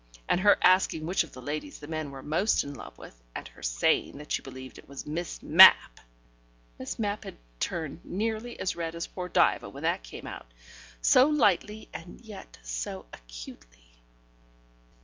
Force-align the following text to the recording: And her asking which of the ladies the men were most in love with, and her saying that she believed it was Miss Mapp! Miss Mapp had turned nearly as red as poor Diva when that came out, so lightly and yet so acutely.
And 0.27 0.39
her 0.39 0.57
asking 0.63 1.05
which 1.05 1.23
of 1.23 1.31
the 1.31 1.43
ladies 1.43 1.77
the 1.77 1.87
men 1.87 2.09
were 2.09 2.23
most 2.23 2.63
in 2.63 2.73
love 2.73 2.97
with, 2.97 3.21
and 3.35 3.47
her 3.49 3.61
saying 3.61 4.17
that 4.17 4.31
she 4.31 4.41
believed 4.41 4.79
it 4.79 4.89
was 4.89 5.05
Miss 5.05 5.43
Mapp! 5.43 5.99
Miss 6.79 6.97
Mapp 6.97 7.23
had 7.23 7.37
turned 7.59 8.03
nearly 8.03 8.59
as 8.59 8.75
red 8.75 8.95
as 8.95 9.05
poor 9.05 9.29
Diva 9.29 9.69
when 9.69 9.83
that 9.83 10.01
came 10.01 10.25
out, 10.25 10.51
so 11.01 11.27
lightly 11.29 11.87
and 11.93 12.19
yet 12.19 12.57
so 12.63 13.05
acutely. 13.13 14.01